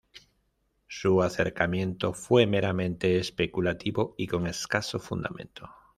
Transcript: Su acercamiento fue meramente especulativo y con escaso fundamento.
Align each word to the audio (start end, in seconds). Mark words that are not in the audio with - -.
Su 0.87 1.21
acercamiento 1.21 2.11
fue 2.15 2.47
meramente 2.47 3.19
especulativo 3.19 4.15
y 4.17 4.25
con 4.25 4.47
escaso 4.47 4.97
fundamento. 4.97 5.69